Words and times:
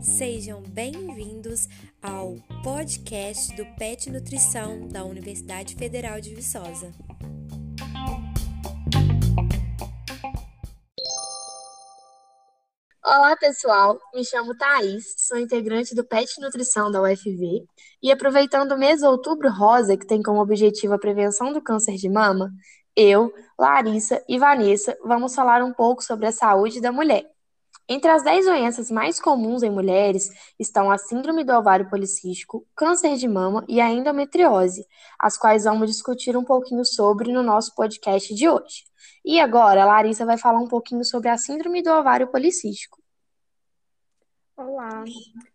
Sejam 0.00 0.62
bem-vindos 0.62 1.68
ao 2.02 2.36
podcast 2.62 3.54
do 3.56 3.66
PET 3.76 4.10
Nutrição 4.10 4.88
da 4.88 5.04
Universidade 5.04 5.74
Federal 5.74 6.20
de 6.20 6.34
Viçosa. 6.34 6.92
Olá, 13.04 13.36
pessoal. 13.36 13.98
Me 14.14 14.24
chamo 14.24 14.56
Thaís, 14.56 15.14
sou 15.18 15.38
integrante 15.38 15.94
do 15.94 16.04
PET 16.04 16.40
Nutrição 16.40 16.90
da 16.90 17.02
UFV 17.02 17.64
e 18.02 18.10
aproveitando 18.10 18.72
o 18.72 18.78
mês 18.78 19.02
Outubro 19.02 19.50
Rosa, 19.50 19.96
que 19.96 20.06
tem 20.06 20.22
como 20.22 20.40
objetivo 20.40 20.94
a 20.94 20.98
prevenção 20.98 21.52
do 21.52 21.62
câncer 21.62 21.96
de 21.96 22.08
mama, 22.08 22.50
eu, 22.96 23.32
Larissa 23.58 24.24
e 24.26 24.38
Vanessa 24.38 24.96
vamos 25.04 25.34
falar 25.34 25.62
um 25.62 25.72
pouco 25.72 26.02
sobre 26.02 26.26
a 26.26 26.32
saúde 26.32 26.80
da 26.80 26.90
mulher. 26.90 27.30
Entre 27.88 28.10
as 28.10 28.24
10 28.24 28.46
doenças 28.46 28.90
mais 28.90 29.20
comuns 29.20 29.62
em 29.62 29.70
mulheres 29.70 30.28
estão 30.58 30.90
a 30.90 30.98
síndrome 30.98 31.44
do 31.44 31.52
ovário 31.52 31.88
policístico, 31.88 32.66
câncer 32.74 33.16
de 33.16 33.28
mama 33.28 33.64
e 33.68 33.80
a 33.80 33.88
endometriose, 33.88 34.84
as 35.20 35.36
quais 35.36 35.64
vamos 35.64 35.88
discutir 35.88 36.36
um 36.36 36.42
pouquinho 36.42 36.84
sobre 36.84 37.30
no 37.30 37.44
nosso 37.44 37.74
podcast 37.76 38.34
de 38.34 38.48
hoje. 38.48 38.84
E 39.24 39.38
agora, 39.38 39.82
a 39.82 39.86
Larissa 39.86 40.26
vai 40.26 40.36
falar 40.36 40.58
um 40.58 40.66
pouquinho 40.66 41.04
sobre 41.04 41.28
a 41.28 41.38
síndrome 41.38 41.82
do 41.82 41.90
ovário 41.90 42.26
policístico. 42.26 43.00
Olá. 44.56 45.04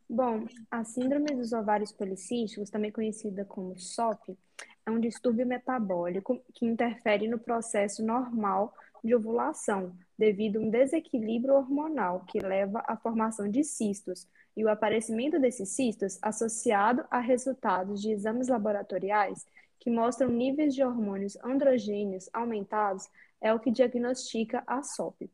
Bom, 0.08 0.45
a 0.70 0.84
síndrome 0.84 1.36
dos 1.36 1.52
ovários 1.52 1.92
policísticos, 1.92 2.70
também 2.70 2.92
conhecida 2.92 3.44
como 3.44 3.78
SOP, 3.78 4.38
é 4.85 4.91
um 4.91 4.99
distúrbio 4.99 5.45
metabólico 5.45 6.41
que 6.53 6.66
interfere 6.66 7.27
no 7.27 7.39
processo 7.39 8.03
normal 8.03 8.73
de 9.03 9.16
ovulação, 9.16 9.95
devido 10.17 10.58
a 10.58 10.62
um 10.62 10.70
desequilíbrio 10.70 11.55
hormonal 11.55 12.23
que 12.28 12.39
leva 12.39 12.83
à 12.88 12.95
formação 12.95 13.50
de 13.50 13.64
cistos 13.64 14.28
e 14.56 14.64
o 14.64 14.69
aparecimento 14.69 15.39
desses 15.39 15.69
cistos 15.69 16.19
associado 16.22 17.03
a 17.09 17.19
resultados 17.19 18.02
de 18.02 18.11
exames 18.11 18.47
laboratoriais 18.47 19.45
que 19.80 19.89
mostram 19.89 20.30
níveis 20.30 20.75
de 20.75 20.84
hormônios 20.84 21.36
androgênios 21.44 22.30
aumentados 22.31 23.09
é 23.41 23.52
o 23.52 23.59
que 23.59 23.72
diagnostica 23.72 24.63
a 24.67 24.84
SOP. 24.84 25.30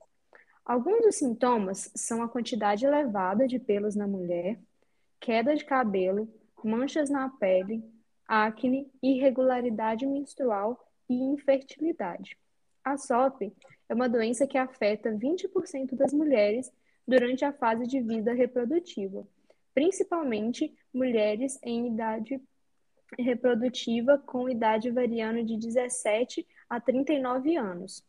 Alguns 0.66 1.02
dos 1.02 1.16
sintomas 1.16 1.92
são 1.96 2.22
a 2.22 2.30
quantidade 2.30 2.86
elevada 2.86 3.48
de 3.48 3.60
pelos 3.60 3.96
na 3.96 4.08
mulher, 4.08 4.58
queda 5.20 5.56
de 5.56 5.66
cabelo, 5.66 6.30
manchas 6.64 7.10
na 7.10 7.30
pele, 7.30 7.84
acne, 8.28 8.92
irregularidade 9.02 10.06
menstrual 10.06 10.80
e 11.10 11.16
infertilidade. 11.16 12.38
A 12.84 12.98
SOP 12.98 13.54
é 13.90 13.94
uma 13.94 14.10
doença 14.10 14.46
que 14.46 14.58
afeta 14.58 15.12
20% 15.12 15.96
das 15.96 16.14
mulheres 16.14 16.72
durante 17.08 17.46
a 17.46 17.54
fase 17.54 17.88
de 17.88 18.02
vida 18.02 18.34
reprodutiva, 18.34 19.26
principalmente 19.74 20.76
mulheres 20.94 21.58
em 21.64 21.88
idade 21.88 22.42
reprodutiva 23.18 24.18
com 24.18 24.50
idade 24.50 24.92
variando 24.92 25.44
de 25.44 25.58
17 25.58 26.46
a 26.70 26.80
39 26.80 27.56
anos. 27.56 28.04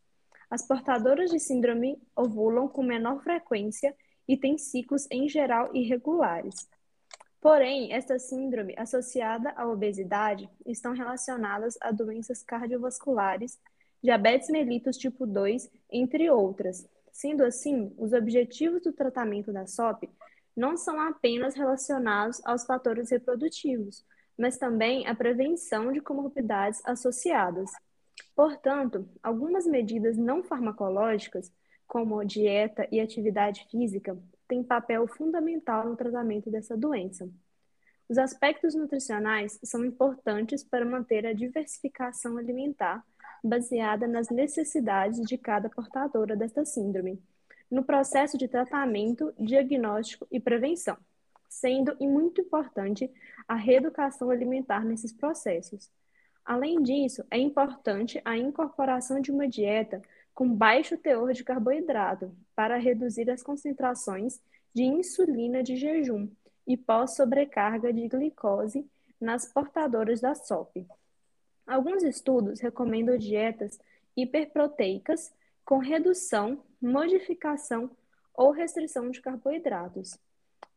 As 0.51 0.67
portadoras 0.67 1.31
de 1.31 1.39
síndrome 1.39 2.01
ovulam 2.17 2.67
com 2.67 2.83
menor 2.83 3.23
frequência 3.23 3.95
e 4.27 4.37
têm 4.37 4.59
ciclos 4.59 5.07
em 5.11 5.29
geral 5.29 5.75
irregulares. 5.75 6.69
Porém, 7.41 7.93
esta 7.93 8.19
síndrome 8.19 8.75
associada 8.77 9.53
à 9.57 9.67
obesidade 9.67 10.51
estão 10.67 10.93
relacionadas 10.93 11.79
a 11.81 11.93
doenças 11.93 12.43
cardiovasculares 12.43 13.59
diabetes 14.03 14.49
mellitus 14.49 14.97
tipo 14.97 15.27
2, 15.27 15.71
entre 15.91 16.31
outras. 16.31 16.89
Sendo 17.13 17.45
assim, 17.45 17.93
os 17.99 18.13
objetivos 18.13 18.83
do 18.83 18.93
tratamento 18.93 19.53
da 19.53 19.67
SOP 19.67 20.09
não 20.57 20.77
são 20.77 21.01
apenas 21.01 21.55
relacionados 21.55 22.41
aos 22.45 22.65
fatores 22.65 23.11
reprodutivos, 23.11 24.05
mas 24.37 24.57
também 24.57 25.07
à 25.07 25.15
prevenção 25.15 25.93
de 25.93 26.01
comorbidades 26.01 26.81
associadas. 26.85 27.71
Portanto, 28.35 29.09
algumas 29.23 29.67
medidas 29.67 30.17
não 30.17 30.43
farmacológicas, 30.43 31.53
como 31.87 32.25
dieta 32.25 32.87
e 32.93 33.01
atividade 33.01 33.67
física, 33.71 34.17
têm 34.49 34.65
papel 34.65 35.07
fundamental 35.07 35.87
no 35.87 35.95
tratamento 35.95 36.51
dessa 36.51 36.77
doença. 36.77 37.29
Os 38.09 38.17
aspectos 38.17 38.75
nutricionais 38.75 39.59
são 39.63 39.85
importantes 39.85 40.65
para 40.65 40.85
manter 40.85 41.27
a 41.27 41.35
diversificação 41.35 42.39
alimentar 42.39 43.05
baseada 43.45 44.07
nas 44.09 44.31
necessidades 44.31 45.21
de 45.21 45.37
cada 45.37 45.69
portadora 45.69 46.35
desta 46.35 46.65
síndrome, 46.65 47.23
no 47.71 47.85
processo 47.85 48.39
de 48.39 48.49
tratamento, 48.49 49.33
diagnóstico 49.39 50.27
e 50.31 50.41
prevenção, 50.41 50.97
sendo 51.49 51.97
muito 52.01 52.41
importante 52.41 53.11
a 53.47 53.55
reeducação 53.55 54.31
alimentar 54.31 54.85
nesses 54.85 55.13
processos. 55.13 55.91
Além 56.45 56.83
disso, 56.83 57.23
é 57.31 57.39
importante 57.39 58.21
a 58.25 58.39
incorporação 58.39 59.21
de 59.21 59.31
uma 59.31 59.47
dieta 59.47 60.01
com 60.39 60.49
baixo 60.55 60.97
teor 60.97 61.33
de 61.33 61.43
carboidrato 61.43 62.33
para 62.55 62.77
reduzir 62.77 63.29
as 63.29 63.43
concentrações 63.43 64.41
de 64.73 64.85
insulina 64.85 65.65
de 65.65 65.75
jejum 65.75 66.31
e 66.65 66.77
pós-sobrecarga 66.77 67.93
de 67.93 68.07
glicose 68.07 68.89
nas 69.21 69.53
portadoras 69.53 70.21
da 70.21 70.37
SOP. 70.37 70.87
Alguns 71.67 72.05
estudos 72.05 72.61
recomendam 72.61 73.19
dietas 73.19 73.81
hiperproteicas 74.17 75.35
com 75.65 75.79
redução, 75.79 76.63
modificação 76.81 77.91
ou 78.33 78.53
restrição 78.53 79.11
de 79.11 79.21
carboidratos. 79.21 80.17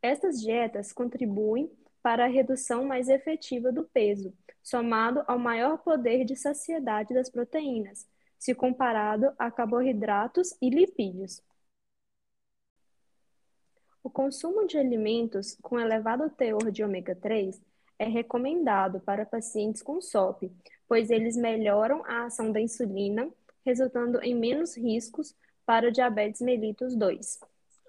Estas 0.02 0.42
dietas 0.42 0.92
contribuem 0.92 1.72
para 2.02 2.26
a 2.26 2.28
redução 2.28 2.84
mais 2.84 3.10
efetiva 3.10 3.72
do 3.72 3.84
peso, 3.84 4.34
somado 4.64 5.24
ao 5.28 5.38
maior 5.38 5.78
poder 5.84 6.26
de 6.26 6.36
saciedade 6.36 7.14
das 7.14 7.30
proteínas, 7.30 8.08
se 8.41 8.56
comparado 8.56 9.31
a 9.38 9.52
carboidratos 9.52 10.57
e 10.59 10.68
lipídios. 10.72 11.44
O 14.03 14.09
consumo 14.09 14.66
de 14.66 14.79
alimentos 14.79 15.56
com 15.62 15.79
elevado 15.79 16.28
teor 16.28 16.72
de 16.72 16.84
ômega 16.84 17.16
3 17.16 17.62
é 18.00 18.06
recomendado 18.06 19.00
para 19.00 19.28
pacientes 19.28 19.84
com 19.84 20.02
SOP, 20.02 20.52
pois 20.88 21.12
eles 21.12 21.38
melhoram 21.38 22.03
a 22.03 22.25
ação 22.25 22.52
da 22.52 22.59
insulina, 22.59 23.29
resultando 23.63 24.19
em 24.24 24.34
menos 24.34 24.75
riscos 24.75 25.35
para 25.63 25.90
o 25.90 25.91
diabetes 25.91 26.41
mellitus 26.41 26.96
2. 26.96 27.40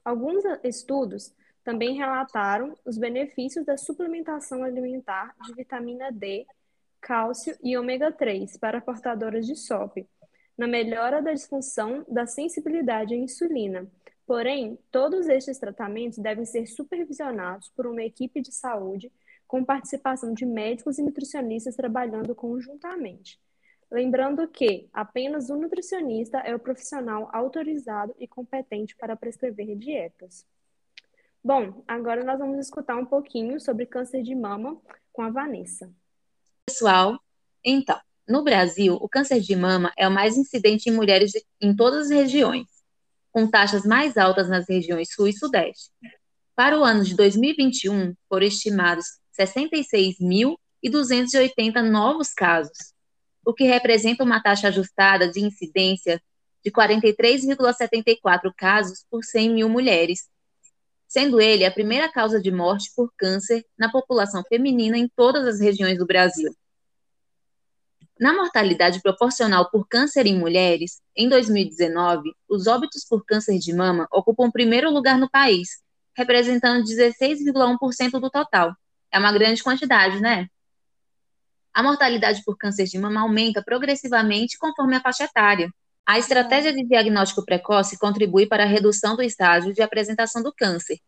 Alguns 0.05 0.45
estudos 0.63 1.35
também 1.65 1.97
relataram 1.97 2.77
os 2.85 2.99
benefícios 2.99 3.65
da 3.65 3.79
suplementação 3.79 4.63
alimentar 4.63 5.35
de 5.47 5.55
vitamina 5.55 6.13
D, 6.13 6.47
cálcio 7.01 7.57
e 7.63 7.75
ômega 7.79 8.13
3 8.13 8.59
para 8.59 8.83
portadoras 8.83 9.47
de 9.47 9.57
SOP, 9.57 10.07
na 10.57 10.67
melhora 10.67 11.23
da 11.23 11.33
disfunção 11.33 12.05
da 12.09 12.27
sensibilidade 12.27 13.15
à 13.15 13.17
insulina. 13.17 13.87
Porém, 14.27 14.79
todos 14.91 15.29
estes 15.29 15.59
tratamentos 15.59 16.19
devem 16.19 16.45
ser 16.45 16.67
supervisionados 16.67 17.69
por 17.71 17.87
uma 17.87 18.03
equipe 18.03 18.41
de 18.41 18.53
saúde 18.53 19.13
com 19.47 19.65
participação 19.65 20.33
de 20.33 20.47
médicos 20.47 20.99
e 20.99 21.03
nutricionistas 21.03 21.77
trabalhando 21.77 22.35
conjuntamente. 22.35 23.39
Lembrando 23.91 24.49
que 24.49 24.89
apenas 24.91 25.51
o 25.51 25.57
nutricionista 25.57 26.39
é 26.39 26.55
o 26.55 26.59
profissional 26.59 27.29
autorizado 27.31 28.15
e 28.19 28.27
competente 28.27 28.97
para 28.97 29.15
prescrever 29.15 29.77
dietas. 29.77 30.47
Bom, 31.45 31.85
agora 31.87 32.25
nós 32.25 32.39
vamos 32.39 32.59
escutar 32.59 32.97
um 32.97 33.05
pouquinho 33.05 33.61
sobre 33.61 33.85
câncer 33.85 34.23
de 34.23 34.35
mama 34.35 34.81
com 35.13 35.21
a 35.21 35.29
Vanessa. 35.29 35.93
Pessoal, 36.65 37.19
então, 37.63 38.01
no 38.29 38.45
Brasil, 38.45 38.99
o 39.01 39.09
câncer 39.09 39.41
de 39.41 39.57
mama 39.57 39.93
é 39.97 40.07
o 40.07 40.11
mais 40.11 40.37
incidente 40.37 40.89
em 40.89 40.93
mulheres 40.93 41.33
em 41.61 41.75
todas 41.75 42.07
as 42.07 42.11
regiões, 42.11 42.69
com 43.33 43.51
taxas 43.51 43.85
mais 43.85 44.17
altas 44.17 44.49
nas 44.49 44.69
regiões 44.69 45.13
Sul 45.13 45.27
e 45.29 45.33
Sudeste. 45.33 45.91
Para 46.55 46.79
o 46.79 46.85
ano 46.85 47.03
de 47.03 47.17
2021, 47.17 48.15
foram 48.29 48.47
estimados 48.47 49.07
66.280 49.39 51.83
novos 51.83 52.33
casos, 52.33 52.95
o 53.45 53.53
que 53.53 53.65
representa 53.65 54.23
uma 54.23 54.41
taxa 54.41 54.69
ajustada 54.69 55.29
de 55.29 55.41
incidência 55.41 56.23
de 56.65 56.71
43,74 56.71 58.53
casos 58.57 59.05
por 59.11 59.25
100 59.25 59.51
mil 59.51 59.69
mulheres, 59.69 60.29
sendo 61.09 61.41
ele 61.41 61.65
a 61.65 61.71
primeira 61.71 62.09
causa 62.11 62.41
de 62.41 62.53
morte 62.53 62.91
por 62.95 63.13
câncer 63.17 63.67
na 63.77 63.91
população 63.91 64.45
feminina 64.49 64.97
em 64.97 65.09
todas 65.09 65.45
as 65.47 65.61
regiões 65.61 65.99
do 65.99 66.07
Brasil. 66.07 66.55
Na 68.23 68.33
mortalidade 68.33 69.03
proporcional 69.03 69.69
por 69.69 69.85
câncer 69.89 70.27
em 70.29 70.39
mulheres, 70.39 71.01
em 71.17 71.29
2019, 71.29 72.33
os 72.49 72.69
óbitos 72.69 73.05
por 73.05 73.25
câncer 73.25 73.59
de 73.59 73.75
mama 73.75 74.07
ocupam 74.13 74.45
o 74.45 74.53
primeiro 74.53 74.93
lugar 74.93 75.19
no 75.19 75.29
país, 75.29 75.83
representando 76.17 76.85
16,1% 76.85 78.21
do 78.21 78.31
total, 78.31 78.77
é 79.11 79.19
uma 79.19 79.33
grande 79.33 79.61
quantidade, 79.61 80.21
né? 80.21 80.47
A 81.75 81.83
mortalidade 81.83 82.45
por 82.45 82.57
câncer 82.57 82.85
de 82.85 82.97
mama 82.97 83.23
aumenta 83.23 83.61
progressivamente 83.61 84.57
conforme 84.57 84.95
a 84.95 85.01
faixa 85.01 85.25
etária, 85.25 85.69
A 86.07 86.17
estratégia 86.17 86.73
de 86.73 86.85
diagnóstico 86.85 87.45
precoce 87.45 87.99
contribui 87.99 88.47
para 88.47 88.63
a 88.63 88.67
redução 88.69 89.17
do 89.17 89.23
estágio 89.23 89.75
de 89.75 89.83
apresentação 89.83 90.45
do 90.45 90.55
câncer. 90.55 91.01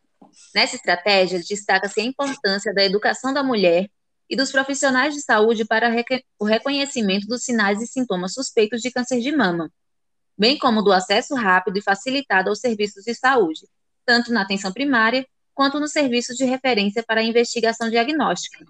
Nessa 0.53 0.75
estratégia, 0.75 1.39
destaca-se 1.39 2.01
a 2.01 2.05
importância 2.05 2.75
da 2.75 2.85
educação 2.85 3.33
da 3.33 3.45
mulher 3.45 3.89
e 4.29 4.37
dos 4.37 4.51
profissionais 4.51 5.15
de 5.15 5.21
saúde 5.21 5.65
para 5.65 5.91
o 6.39 6.45
reconhecimento 6.45 7.27
dos 7.27 7.45
sinais 7.45 7.81
e 7.81 7.87
sintomas 7.87 8.33
suspeitos 8.33 8.81
de 8.81 8.91
câncer 8.91 9.21
de 9.21 9.35
mama, 9.35 9.71
bem 10.37 10.59
como 10.59 10.83
do 10.83 10.93
acesso 10.93 11.35
rápido 11.35 11.79
e 11.79 11.83
facilitado 11.83 12.49
aos 12.49 12.61
serviços 12.61 13.05
de 13.05 13.15
saúde, 13.15 13.67
tanto 14.05 14.33
na 14.33 14.43
atenção 14.43 14.73
primária 14.73 15.27
quanto 15.55 15.79
no 15.79 15.87
serviço 15.87 16.35
de 16.35 16.45
referência 16.45 17.03
para 17.03 17.21
a 17.21 17.25
investigação 17.25 17.89
diagnóstica. 17.89 18.65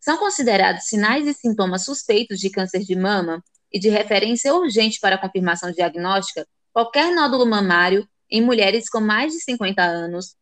São 0.00 0.18
considerados 0.18 0.84
sinais 0.84 1.26
e 1.26 1.32
sintomas 1.32 1.84
suspeitos 1.84 2.38
de 2.38 2.50
câncer 2.50 2.80
de 2.80 2.96
mama 2.96 3.42
e 3.72 3.78
de 3.78 3.88
referência 3.88 4.54
urgente 4.54 4.98
para 5.00 5.16
confirmação 5.16 5.70
diagnóstica 5.70 6.46
qualquer 6.72 7.14
nódulo 7.14 7.46
mamário 7.46 8.08
em 8.30 8.40
mulheres 8.40 8.88
com 8.88 9.00
mais 9.00 9.32
de 9.32 9.40
50 9.40 9.82
anos, 9.82 10.34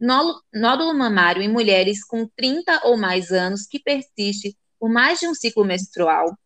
nódulo 0.00 0.94
mamário 0.94 1.42
em 1.42 1.48
mulheres 1.48 2.04
com 2.04 2.26
30 2.36 2.86
ou 2.86 2.96
mais 2.96 3.32
anos 3.32 3.66
que 3.66 3.80
persiste 3.80 4.56
por 4.78 4.88
mais 4.88 5.18
de 5.18 5.26
um 5.26 5.34
ciclo 5.34 5.64
menstrual, 5.64 6.38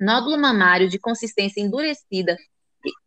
nódulo 0.00 0.38
mamário 0.38 0.88
de 0.88 0.98
consistência 0.98 1.60
endurecida 1.60 2.36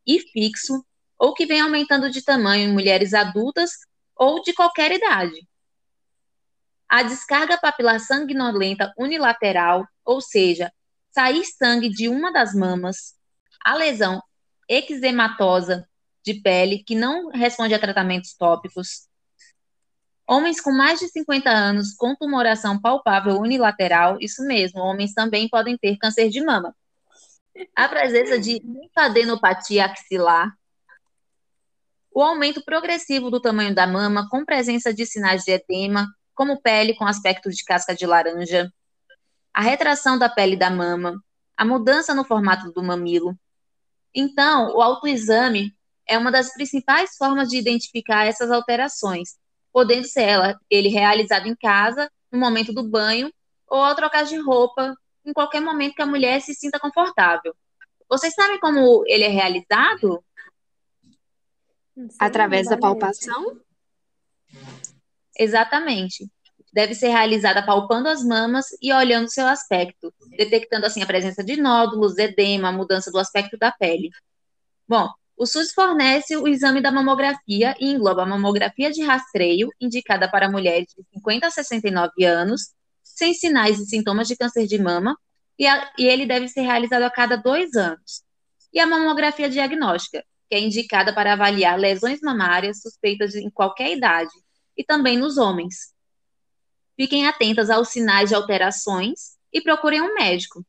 e 0.05 0.19
fixo, 0.19 0.85
ou 1.17 1.33
que 1.33 1.45
vem 1.45 1.61
aumentando 1.61 2.11
de 2.11 2.23
tamanho 2.23 2.69
em 2.69 2.73
mulheres 2.73 3.13
adultas 3.13 3.71
ou 4.15 4.41
de 4.43 4.53
qualquer 4.53 4.91
idade. 4.91 5.47
A 6.87 7.01
descarga 7.01 7.57
papilar 7.57 7.99
sanguinolenta 7.99 8.93
unilateral, 8.97 9.87
ou 10.05 10.21
seja, 10.21 10.71
sair 11.09 11.43
sangue 11.45 11.89
de 11.89 12.07
uma 12.07 12.31
das 12.31 12.53
mamas, 12.53 13.15
a 13.65 13.73
lesão 13.75 14.21
eczematosa 14.69 15.87
de 16.23 16.35
pele 16.35 16.83
que 16.83 16.93
não 16.93 17.29
responde 17.29 17.73
a 17.73 17.79
tratamentos 17.79 18.33
tópicos, 18.35 19.07
Homens 20.27 20.61
com 20.61 20.71
mais 20.71 20.99
de 20.99 21.07
50 21.09 21.49
anos 21.49 21.93
com 21.93 22.15
tumoração 22.15 22.79
palpável 22.79 23.39
unilateral, 23.39 24.17
isso 24.21 24.43
mesmo, 24.43 24.79
homens 24.79 25.13
também 25.13 25.49
podem 25.49 25.77
ter 25.77 25.97
câncer 25.97 26.29
de 26.29 26.43
mama. 26.43 26.73
A 27.75 27.87
presença 27.87 28.39
de 28.39 28.59
linfadenopatia 28.59 29.85
axilar, 29.85 30.55
o 32.11 32.21
aumento 32.21 32.63
progressivo 32.63 33.29
do 33.29 33.41
tamanho 33.41 33.73
da 33.73 33.85
mama 33.85 34.27
com 34.29 34.45
presença 34.45 34.93
de 34.93 35.05
sinais 35.05 35.43
de 35.43 35.51
edema, 35.51 36.07
como 36.33 36.61
pele 36.61 36.95
com 36.95 37.05
aspecto 37.05 37.49
de 37.49 37.63
casca 37.63 37.93
de 37.93 38.05
laranja, 38.05 38.71
a 39.53 39.61
retração 39.61 40.17
da 40.17 40.29
pele 40.29 40.55
da 40.55 40.69
mama, 40.69 41.21
a 41.57 41.65
mudança 41.65 42.15
no 42.15 42.23
formato 42.23 42.71
do 42.71 42.83
mamilo. 42.83 43.37
Então, 44.15 44.75
o 44.75 44.81
autoexame 44.81 45.75
é 46.07 46.17
uma 46.17 46.31
das 46.31 46.53
principais 46.53 47.15
formas 47.17 47.49
de 47.49 47.57
identificar 47.57 48.25
essas 48.25 48.51
alterações, 48.51 49.37
podendo 49.73 50.07
ser 50.07 50.21
ela, 50.21 50.59
ele 50.69 50.87
realizado 50.87 51.47
em 51.47 51.55
casa, 51.55 52.09
no 52.31 52.39
momento 52.39 52.71
do 52.71 52.83
banho, 52.83 53.33
ou 53.67 53.81
ao 53.81 53.95
trocar 53.95 54.23
de 54.23 54.37
roupa, 54.37 54.95
em 55.25 55.33
qualquer 55.33 55.59
momento 55.59 55.95
que 55.95 56.01
a 56.01 56.05
mulher 56.05 56.39
se 56.41 56.53
sinta 56.53 56.79
confortável. 56.79 57.55
Vocês 58.07 58.33
sabem 58.35 58.59
como 58.59 59.03
ele 59.07 59.23
é 59.23 59.29
realizado? 59.29 60.23
Através 62.19 62.67
da 62.67 62.77
palpação? 62.77 63.59
Exatamente. 65.37 66.29
Deve 66.71 66.93
ser 66.93 67.07
realizada 67.07 67.65
palpando 67.65 68.09
as 68.09 68.23
mamas 68.23 68.67
e 68.81 68.93
olhando 68.93 69.31
seu 69.31 69.47
aspecto, 69.47 70.13
detectando 70.37 70.85
assim 70.85 71.01
a 71.01 71.07
presença 71.07 71.43
de 71.43 71.55
nódulos, 71.59 72.17
edema, 72.17 72.71
mudança 72.71 73.11
do 73.11 73.19
aspecto 73.19 73.57
da 73.57 73.71
pele. 73.71 74.09
Bom, 74.87 75.07
o 75.43 75.45
SUS 75.45 75.73
fornece 75.73 76.37
o 76.37 76.47
exame 76.47 76.79
da 76.79 76.89
mamografia 76.89 77.75
e 77.77 77.91
engloba 77.91 78.23
a 78.23 78.25
mamografia 78.25 78.89
de 78.89 79.03
rastreio, 79.03 79.67
indicada 79.77 80.31
para 80.31 80.49
mulheres 80.49 80.87
de 80.97 81.03
50 81.15 81.47
a 81.47 81.51
69 81.51 82.23
anos, 82.23 82.71
sem 83.03 83.33
sinais 83.33 83.77
e 83.77 83.85
sintomas 83.85 84.29
de 84.29 84.37
câncer 84.37 84.65
de 84.65 84.81
mama, 84.81 85.17
e, 85.59 85.67
a, 85.67 85.91
e 85.99 86.05
ele 86.05 86.25
deve 86.25 86.47
ser 86.47 86.61
realizado 86.61 87.03
a 87.03 87.11
cada 87.11 87.35
dois 87.35 87.75
anos. 87.75 88.23
E 88.71 88.79
a 88.79 88.87
mamografia 88.87 89.49
diagnóstica, 89.49 90.23
que 90.49 90.55
é 90.55 90.61
indicada 90.61 91.13
para 91.13 91.33
avaliar 91.33 91.77
lesões 91.77 92.21
mamárias 92.21 92.81
suspeitas 92.81 93.35
em 93.35 93.49
qualquer 93.49 93.91
idade, 93.91 94.31
e 94.77 94.83
também 94.83 95.17
nos 95.17 95.37
homens. 95.37 95.93
Fiquem 96.95 97.27
atentas 97.27 97.69
aos 97.69 97.89
sinais 97.89 98.29
de 98.29 98.35
alterações 98.35 99.35
e 99.51 99.59
procurem 99.59 100.01
um 100.01 100.13
médico. 100.13 100.65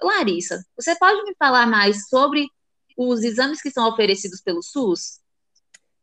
Larissa, 0.00 0.64
você 0.76 0.94
pode 0.96 1.24
me 1.24 1.34
falar 1.36 1.66
mais 1.66 2.08
sobre 2.08 2.46
os 2.96 3.22
exames 3.22 3.60
que 3.60 3.70
são 3.70 3.88
oferecidos 3.88 4.40
pelo 4.40 4.62
SUS? 4.62 5.20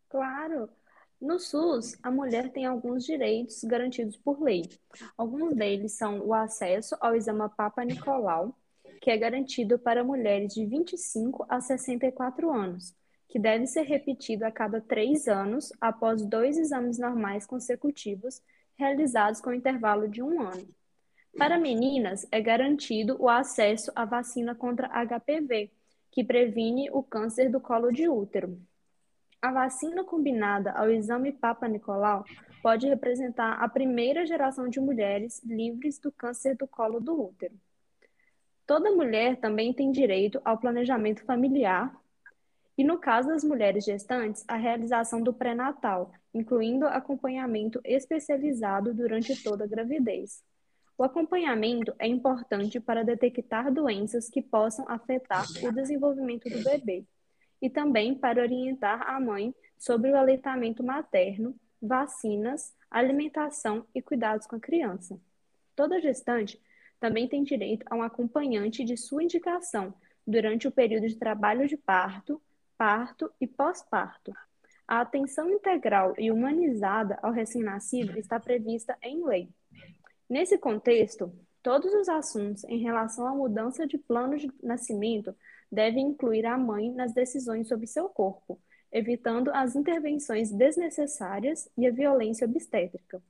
Claro. 0.10 0.70
No 1.20 1.40
SUS, 1.40 1.96
a 2.02 2.10
mulher 2.10 2.52
tem 2.52 2.66
alguns 2.66 3.06
direitos 3.06 3.64
garantidos 3.64 4.18
por 4.18 4.42
lei. 4.42 4.64
Alguns 5.16 5.54
deles 5.54 5.94
são 5.94 6.20
o 6.26 6.34
acesso 6.34 6.96
ao 7.00 7.16
exame 7.16 7.48
Papa 7.56 7.86
Nicolau, 7.86 8.58
que 9.00 9.12
é 9.12 9.18
garantido 9.18 9.78
para 9.78 10.04
mulheres 10.04 10.54
de 10.54 10.66
25 10.66 11.46
a 11.48 11.62
64 11.62 12.52
anos, 12.52 12.96
que 13.30 13.40
deve 13.40 13.68
ser 13.68 13.84
repetido 13.84 14.46
a 14.46 14.52
cada 14.52 14.82
três 14.82 15.28
anos 15.28 15.72
após 15.80 16.26
dois 16.26 16.58
exames 16.58 16.98
normais 16.98 17.46
consecutivos 17.46 18.42
realizados 18.76 19.40
com 19.40 19.54
intervalo 19.54 20.08
de 20.08 20.24
um 20.24 20.42
ano. 20.42 20.68
Para 21.38 21.58
meninas, 21.58 22.28
é 22.32 22.42
garantido 22.42 23.16
o 23.20 23.30
acesso 23.30 23.92
à 23.96 24.06
vacina 24.06 24.54
contra 24.54 24.90
HPV, 24.90 25.72
que 26.12 26.24
previne 26.24 26.90
o 26.92 27.02
câncer 27.02 27.50
do 27.50 27.62
colo 27.62 27.92
de 27.92 28.10
útero. 28.10 28.60
A 29.42 29.52
vacina 29.52 30.04
combinada 30.04 30.72
ao 30.72 30.92
exame 30.92 31.31
Papa 31.31 31.68
Nicolau 31.68 32.24
pode 32.62 32.88
representar 32.88 33.54
a 33.54 33.68
primeira 33.68 34.25
geração 34.25 34.68
de 34.68 34.80
mulheres 34.80 35.42
livres 35.44 35.98
do 35.98 36.12
câncer 36.12 36.56
do 36.56 36.68
colo 36.68 37.00
do 37.00 37.19
útero. 37.19 37.56
Toda 38.68 38.92
mulher 38.92 39.38
também 39.38 39.74
tem 39.74 39.92
direito 39.92 40.40
ao 40.46 40.58
planejamento 40.58 41.25
familiar 41.25 41.92
e, 42.78 42.84
no 42.84 43.00
caso 43.00 43.30
das 43.30 43.44
mulheres 43.44 43.84
gestantes, 43.84 44.46
a 44.48 44.56
realização 44.56 45.22
do 45.22 45.34
pré-natal, 45.34 46.12
incluindo 46.34 46.86
acompanhamento 46.86 47.81
especializado 47.84 48.94
durante 48.94 49.42
toda 49.44 49.63
a 49.63 49.68
gravidez. 49.68 50.44
O 50.98 51.04
acompanhamento 51.04 51.94
é 51.98 52.08
importante 52.08 52.80
para 52.80 53.04
detectar 53.04 53.74
doenças 53.74 54.30
que 54.30 54.42
possam 54.42 54.86
afetar 54.88 55.46
o 55.64 55.72
desenvolvimento 55.72 56.50
do 56.50 56.64
bebê 56.64 57.06
e 57.62 57.70
também 57.70 58.15
para 58.15 58.42
orientar 58.42 59.01
a 59.10 59.20
mãe 59.20 59.54
sobre 59.77 60.12
o 60.12 60.18
aleitamento 60.18 60.84
materno, 60.84 61.56
vacinas, 61.82 62.74
alimentação 62.89 63.86
e 63.96 64.01
cuidados 64.01 64.46
com 64.46 64.56
a 64.56 64.60
criança. 64.60 65.20
Toda 65.75 66.01
gestante 66.01 66.62
também 67.00 67.27
tem 67.27 67.44
direito 67.44 67.86
a 67.89 67.96
um 67.96 68.04
acompanhante 68.04 68.84
de 68.84 68.96
sua 68.96 69.24
indicação 69.24 69.94
durante 70.25 70.68
o 70.68 70.72
período 70.72 71.08
de 71.08 71.15
trabalho 71.15 71.68
de 71.68 71.75
parto, 71.75 72.39
parto 72.77 73.32
e 73.42 73.48
pós-parto. 73.48 74.32
A 74.88 75.01
atenção 75.01 75.50
integral 75.50 76.13
e 76.18 76.30
humanizada 76.32 77.18
ao 77.24 77.32
recém-nascido 77.32 78.20
está 78.20 78.39
prevista 78.39 78.98
em 79.01 79.25
lei. 79.25 79.50
Nesse 80.32 80.58
contexto, 80.58 81.30
todos 81.62 81.94
os 81.94 82.08
assuntos 82.08 82.64
em 82.64 82.78
relação 82.78 83.28
à 83.28 83.36
mudança 83.36 83.86
de 83.86 83.98
plano 83.98 84.38
de 84.38 84.50
nascimento 84.64 85.36
devem 85.70 86.08
incluir 86.08 86.46
a 86.46 86.58
mãe 86.58 86.90
nas 86.90 87.12
decisões 87.12 87.68
sobre 87.68 87.86
seu 87.86 88.08
corpo, 88.08 88.58
evitando 88.94 89.52
as 89.54 89.76
intervenções 89.76 90.50
desnecessárias 90.50 91.70
e 91.78 91.86
a 91.86 91.92
violência 91.92 92.48
obstétrica. 92.48 93.22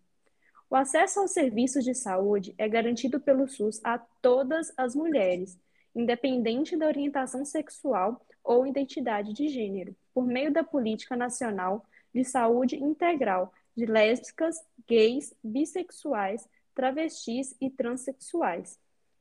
O 0.69 0.75
acesso 0.75 1.21
aos 1.21 1.31
serviços 1.31 1.83
de 1.83 1.95
saúde 1.95 2.53
é 2.55 2.69
garantido 2.69 3.19
pelo 3.19 3.47
SUS 3.47 3.81
a 3.83 3.97
todas 3.97 4.71
as 4.77 4.93
mulheres, 4.93 5.57
independente 5.95 6.77
da 6.77 6.85
orientação 6.85 7.43
sexual 7.43 8.23
ou 8.43 8.67
identidade 8.67 9.33
de 9.33 9.47
gênero, 9.47 9.95
por 10.13 10.27
meio 10.27 10.53
da 10.53 10.63
Política 10.63 11.15
Nacional 11.15 11.83
de 12.13 12.23
Saúde 12.23 12.75
Integral 12.75 13.51
de 13.75 13.87
lésbicas, 13.87 14.55
gays, 14.87 15.33
bissexuais, 15.43 16.47
travestis 16.81 17.55
e 17.61 17.69
transexuais. 17.69 18.79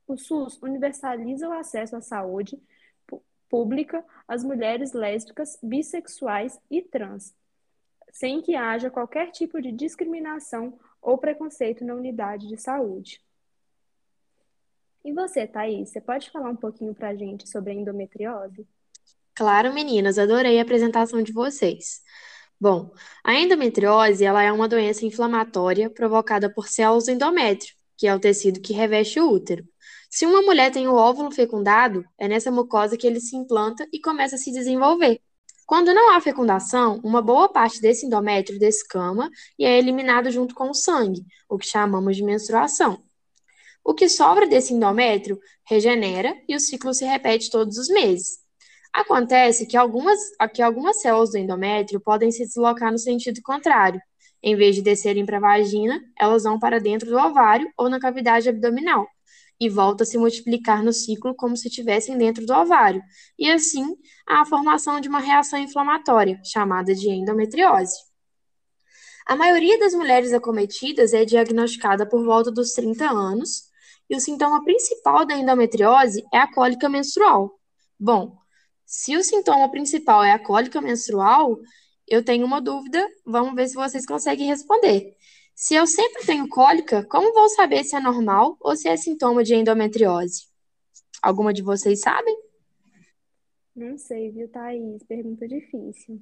O 0.09 0.17
SUS 0.17 0.59
universaliza 0.62 1.47
o 1.47 1.52
acesso 1.52 1.95
à 1.95 2.00
saúde 2.00 2.59
pública 3.50 4.02
às 4.26 4.43
mulheres 4.43 4.95
lésbicas, 4.95 5.59
bissexuais 5.62 6.59
e 6.71 6.81
trans, 6.81 7.35
sem 8.11 8.40
que 8.40 8.57
haja 8.57 8.88
qualquer 8.88 9.31
tipo 9.31 9.61
de 9.61 9.73
discriminação 9.73 10.79
ou 11.02 11.19
preconceito 11.19 11.85
na 11.85 11.95
unidade 11.95 12.49
de 12.49 12.57
saúde. 12.57 13.21
E 15.05 15.12
você, 15.12 15.47
Thaís, 15.47 15.90
você 15.90 16.00
pode 16.00 16.31
falar 16.31 16.49
um 16.49 16.57
pouquinho 16.57 16.95
para 16.95 17.09
a 17.09 17.14
gente 17.14 17.47
sobre 17.47 17.73
a 17.73 17.75
endometriose? 17.75 18.67
Claro, 19.35 19.75
meninas, 19.75 20.19
adorei 20.19 20.59
a 20.59 20.62
apresentação 20.62 21.23
de 21.23 21.33
vocês. 21.33 22.00
Bom, 22.61 22.93
a 23.25 23.35
endometriose 23.35 24.23
ela 24.23 24.43
é 24.43 24.52
uma 24.52 24.69
doença 24.69 25.07
inflamatória 25.07 25.88
provocada 25.88 26.52
por 26.52 26.69
células 26.69 27.07
do 27.07 27.12
endométrio, 27.12 27.75
que 27.97 28.07
é 28.07 28.14
o 28.14 28.21
tecido 28.21 28.61
que 28.61 28.75
reveste 28.75 29.19
o 29.19 29.31
útero. 29.31 29.64
Se 30.11 30.26
uma 30.26 30.43
mulher 30.43 30.71
tem 30.71 30.87
o 30.87 30.95
óvulo 30.95 31.31
fecundado, 31.31 32.05
é 32.19 32.29
nessa 32.29 32.50
mucosa 32.50 32.99
que 32.99 33.07
ele 33.07 33.21
se 33.21 33.35
implanta 33.35 33.88
e 33.90 33.99
começa 33.99 34.35
a 34.35 34.38
se 34.38 34.52
desenvolver. 34.52 35.23
Quando 35.64 35.95
não 35.95 36.11
há 36.14 36.21
fecundação, 36.21 37.00
uma 37.02 37.23
boa 37.23 37.49
parte 37.49 37.81
desse 37.81 38.05
endométrio 38.05 38.59
descama 38.59 39.31
e 39.59 39.64
é 39.64 39.79
eliminado 39.79 40.31
junto 40.31 40.55
com 40.55 40.69
o 40.69 40.75
sangue, 40.75 41.25
o 41.49 41.57
que 41.57 41.67
chamamos 41.67 42.17
de 42.17 42.25
menstruação. 42.25 43.02
O 43.83 43.95
que 43.95 44.09
sobra 44.09 44.47
desse 44.47 44.75
endométrio 44.75 45.40
regenera 45.64 46.35
e 46.47 46.55
o 46.55 46.61
ciclo 46.61 46.93
se 46.93 47.07
repete 47.07 47.49
todos 47.50 47.79
os 47.79 47.88
meses. 47.88 48.40
Acontece 48.92 49.66
que 49.66 49.76
algumas, 49.76 50.18
que 50.52 50.62
algumas 50.62 51.00
células 51.00 51.30
do 51.30 51.38
endométrio 51.38 52.00
podem 52.00 52.30
se 52.32 52.44
deslocar 52.44 52.90
no 52.90 52.99
sentido 52.99 53.40
contrário. 53.42 54.00
Em 54.42 54.56
vez 54.56 54.75
de 54.75 54.82
descerem 54.82 55.25
para 55.25 55.37
a 55.37 55.40
vagina, 55.40 56.00
elas 56.18 56.44
vão 56.44 56.59
para 56.59 56.80
dentro 56.80 57.09
do 57.09 57.18
ovário 57.18 57.70
ou 57.76 57.88
na 57.88 58.00
cavidade 58.00 58.49
abdominal, 58.49 59.06
e 59.61 59.68
volta 59.68 60.02
a 60.02 60.06
se 60.06 60.16
multiplicar 60.16 60.82
no 60.82 60.92
ciclo 60.92 61.35
como 61.35 61.56
se 61.56 61.68
estivessem 61.68 62.16
dentro 62.16 62.47
do 62.47 62.54
ovário, 62.54 63.02
e 63.38 63.50
assim 63.50 63.94
há 64.26 64.40
a 64.40 64.47
formação 64.47 64.99
de 64.99 65.09
uma 65.09 65.20
reação 65.20 65.59
inflamatória, 65.59 66.40
chamada 66.42 66.94
de 66.94 67.11
endometriose. 67.11 67.94
A 69.26 69.37
maioria 69.37 69.78
das 69.78 69.94
mulheres 69.94 70.32
acometidas 70.32 71.12
é 71.12 71.25
diagnosticada 71.25 72.09
por 72.09 72.25
volta 72.25 72.50
dos 72.50 72.73
30 72.73 73.09
anos, 73.09 73.68
e 74.09 74.16
o 74.16 74.20
sintoma 74.20 74.64
principal 74.64 75.25
da 75.25 75.37
endometriose 75.37 76.25
é 76.32 76.38
a 76.38 76.52
cólica 76.52 76.88
menstrual. 76.88 77.61
Bom, 77.99 78.39
se 78.90 79.16
o 79.16 79.23
sintoma 79.23 79.70
principal 79.70 80.25
é 80.25 80.32
a 80.32 80.38
cólica 80.38 80.80
menstrual, 80.80 81.61
eu 82.09 82.25
tenho 82.25 82.44
uma 82.44 82.61
dúvida, 82.61 83.09
vamos 83.25 83.54
ver 83.54 83.68
se 83.68 83.76
vocês 83.76 84.04
conseguem 84.04 84.49
responder. 84.49 85.14
Se 85.54 85.76
eu 85.76 85.87
sempre 85.87 86.26
tenho 86.26 86.49
cólica, 86.49 87.04
como 87.04 87.32
vou 87.32 87.49
saber 87.50 87.85
se 87.85 87.94
é 87.94 88.00
normal 88.00 88.56
ou 88.59 88.75
se 88.75 88.88
é 88.88 88.97
sintoma 88.97 89.44
de 89.44 89.54
endometriose? 89.54 90.49
Alguma 91.23 91.52
de 91.52 91.62
vocês 91.62 92.00
sabem? 92.00 92.37
Não 93.76 93.97
sei, 93.97 94.28
viu, 94.32 94.49
Thaís? 94.49 95.04
Pergunta 95.04 95.47
difícil. 95.47 96.20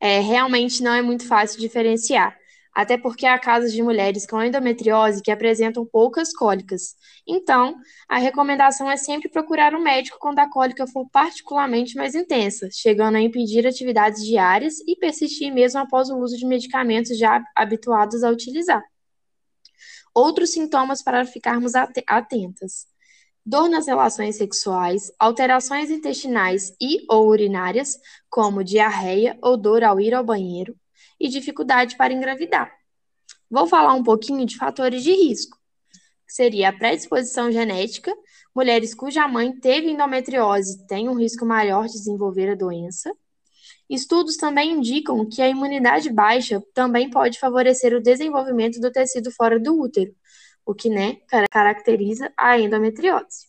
É, 0.00 0.18
realmente 0.18 0.82
não 0.82 0.92
é 0.92 1.00
muito 1.00 1.28
fácil 1.28 1.60
diferenciar 1.60 2.36
até 2.74 2.96
porque 2.96 3.26
há 3.26 3.38
casos 3.38 3.72
de 3.72 3.82
mulheres 3.82 4.26
com 4.26 4.42
endometriose 4.42 5.22
que 5.22 5.30
apresentam 5.30 5.84
poucas 5.84 6.32
cólicas. 6.32 6.96
Então, 7.26 7.76
a 8.08 8.18
recomendação 8.18 8.90
é 8.90 8.96
sempre 8.96 9.28
procurar 9.28 9.74
um 9.74 9.82
médico 9.82 10.18
quando 10.18 10.38
a 10.38 10.48
cólica 10.48 10.86
for 10.86 11.06
particularmente 11.10 11.96
mais 11.96 12.14
intensa, 12.14 12.68
chegando 12.72 13.16
a 13.16 13.20
impedir 13.20 13.66
atividades 13.66 14.24
diárias 14.24 14.76
e 14.86 14.96
persistir 14.96 15.52
mesmo 15.52 15.80
após 15.80 16.08
o 16.08 16.16
uso 16.16 16.36
de 16.36 16.46
medicamentos 16.46 17.18
já 17.18 17.44
habituados 17.54 18.24
a 18.24 18.30
utilizar. 18.30 18.82
Outros 20.14 20.50
sintomas 20.50 21.02
para 21.02 21.24
ficarmos 21.24 21.72
atentas: 21.74 22.86
dor 23.44 23.68
nas 23.68 23.86
relações 23.86 24.36
sexuais, 24.36 25.12
alterações 25.18 25.90
intestinais 25.90 26.72
e 26.80 27.04
ou 27.08 27.28
urinárias, 27.28 27.98
como 28.30 28.64
diarreia 28.64 29.38
ou 29.42 29.56
dor 29.56 29.82
ao 29.84 30.00
ir 30.00 30.14
ao 30.14 30.24
banheiro, 30.24 30.76
e 31.22 31.28
dificuldade 31.28 31.96
para 31.96 32.12
engravidar. 32.12 32.76
Vou 33.48 33.68
falar 33.68 33.94
um 33.94 34.02
pouquinho 34.02 34.44
de 34.44 34.56
fatores 34.56 35.04
de 35.04 35.12
risco. 35.12 35.56
Seria 36.26 36.70
a 36.70 36.72
predisposição 36.72 37.52
genética, 37.52 38.12
mulheres 38.52 38.92
cuja 38.92 39.28
mãe 39.28 39.52
teve 39.52 39.88
endometriose 39.88 40.84
têm 40.88 41.08
um 41.08 41.14
risco 41.14 41.46
maior 41.46 41.86
de 41.86 41.92
desenvolver 41.92 42.50
a 42.50 42.54
doença. 42.56 43.14
Estudos 43.88 44.36
também 44.36 44.72
indicam 44.72 45.28
que 45.28 45.40
a 45.40 45.48
imunidade 45.48 46.10
baixa 46.10 46.60
também 46.74 47.08
pode 47.08 47.38
favorecer 47.38 47.94
o 47.94 48.02
desenvolvimento 48.02 48.80
do 48.80 48.90
tecido 48.90 49.30
fora 49.30 49.60
do 49.60 49.78
útero, 49.78 50.12
o 50.66 50.74
que 50.74 50.88
né, 50.88 51.18
caracteriza 51.50 52.32
a 52.36 52.58
endometriose. 52.58 53.46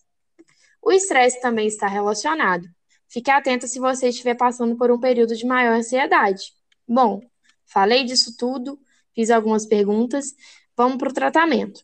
O 0.80 0.92
estresse 0.92 1.42
também 1.42 1.65
está 1.68 1.88
relacionado. 1.88 2.68
Fique 3.08 3.32
atenta 3.32 3.65
se 3.65 3.80
você 3.80 4.10
estiver 4.10 4.36
passando 4.36 4.75
por 4.75 4.92
um 4.92 5.00
período 5.00 5.36
de 5.36 5.46
maior 5.46 5.77
ansiedade. 5.77 6.51
Bom, 6.88 7.22
Falei 7.74 8.03
disso 8.03 8.38
tudo, 8.38 8.80
fiz 9.15 9.32
algumas 9.32 9.65
perguntas. 9.65 10.36
Vamos 10.77 10.98
para 10.98 11.10
o 11.10 11.13
tratamento. 11.13 11.84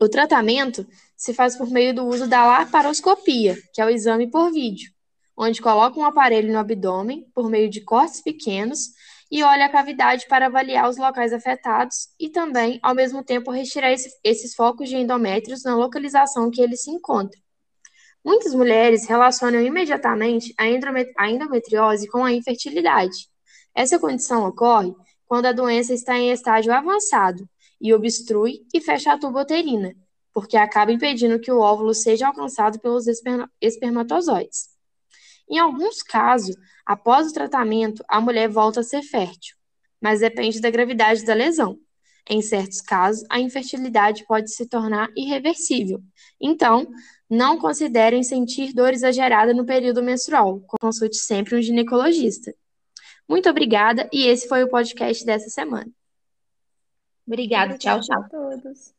O 0.00 0.08
tratamento 0.08 0.86
se 1.16 1.34
faz 1.34 1.56
por 1.56 1.68
meio 1.68 1.92
do 1.92 2.06
uso 2.06 2.28
da 2.28 2.46
laparoscopia, 2.46 3.56
que 3.72 3.80
é 3.80 3.84
o 3.84 3.90
exame 3.90 4.30
por 4.30 4.52
vídeo, 4.52 4.92
onde 5.36 5.60
coloca 5.60 5.98
um 5.98 6.04
aparelho 6.04 6.52
no 6.52 6.58
abdômen 6.58 7.26
por 7.34 7.50
meio 7.50 7.68
de 7.68 7.80
cortes 7.80 8.20
pequenos 8.20 8.90
e 9.30 9.42
olha 9.42 9.66
a 9.66 9.68
cavidade 9.68 10.26
para 10.28 10.46
avaliar 10.46 10.88
os 10.88 10.96
locais 10.96 11.32
afetados 11.32 12.08
e 12.20 12.28
também, 12.28 12.78
ao 12.80 12.94
mesmo 12.94 13.24
tempo, 13.24 13.50
retirar 13.50 13.92
esse, 13.92 14.08
esses 14.22 14.54
focos 14.54 14.88
de 14.88 14.96
endométrios 14.96 15.64
na 15.64 15.74
localização 15.74 16.50
que 16.50 16.62
eles 16.62 16.82
se 16.82 16.90
encontram. 16.90 17.40
Muitas 18.24 18.54
mulheres 18.54 19.08
relacionam 19.08 19.60
imediatamente 19.60 20.54
a 20.56 21.28
endometriose 21.28 22.08
com 22.08 22.24
a 22.24 22.32
infertilidade, 22.32 23.28
essa 23.74 23.98
condição 23.98 24.46
ocorre 24.46 24.94
quando 25.26 25.46
a 25.46 25.52
doença 25.52 25.92
está 25.92 26.16
em 26.16 26.30
estágio 26.30 26.72
avançado 26.72 27.48
e 27.80 27.92
obstrui 27.92 28.60
e 28.72 28.80
fecha 28.80 29.12
a 29.12 29.18
tuba 29.18 29.42
uterina, 29.42 29.94
porque 30.32 30.56
acaba 30.56 30.92
impedindo 30.92 31.40
que 31.40 31.50
o 31.50 31.58
óvulo 31.58 31.92
seja 31.92 32.28
alcançado 32.28 32.78
pelos 32.78 33.06
espermatozoides. 33.60 34.68
Em 35.48 35.58
alguns 35.58 36.02
casos, 36.02 36.56
após 36.86 37.28
o 37.28 37.32
tratamento, 37.32 38.04
a 38.08 38.20
mulher 38.20 38.48
volta 38.48 38.80
a 38.80 38.84
ser 38.84 39.02
fértil, 39.02 39.56
mas 40.00 40.20
depende 40.20 40.60
da 40.60 40.70
gravidade 40.70 41.24
da 41.24 41.34
lesão. 41.34 41.78
Em 42.28 42.40
certos 42.40 42.80
casos, 42.80 43.22
a 43.30 43.38
infertilidade 43.38 44.24
pode 44.26 44.50
se 44.50 44.66
tornar 44.66 45.10
irreversível. 45.14 46.00
Então, 46.40 46.86
não 47.28 47.58
considerem 47.58 48.22
sentir 48.22 48.72
dor 48.72 48.94
exagerada 48.94 49.52
no 49.52 49.66
período 49.66 50.02
menstrual. 50.02 50.60
Consulte 50.80 51.16
sempre 51.16 51.54
um 51.56 51.60
ginecologista. 51.60 52.54
Muito 53.28 53.48
obrigada 53.48 54.08
e 54.12 54.26
esse 54.26 54.48
foi 54.48 54.64
o 54.64 54.68
podcast 54.68 55.24
dessa 55.24 55.48
semana. 55.48 55.90
Obrigada, 57.26 57.78
tchau, 57.78 58.00
tchau. 58.00 58.22
a 58.22 58.28
todos. 58.28 58.94